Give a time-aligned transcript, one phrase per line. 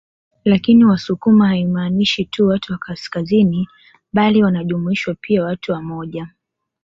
[0.45, 3.67] Lakini Wasukuma haimaanishi tu watu wa kaskazini
[4.13, 6.27] bali wanajumuishwa pia watu wa moja